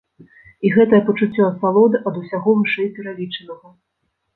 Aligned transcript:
І 0.69 0.71
гэтае 0.75 1.01
пачуццё 1.11 1.43
асалоды 1.51 2.03
ад 2.13 2.21
усяго 2.25 2.59
вышэйпералічанага. 2.59 3.67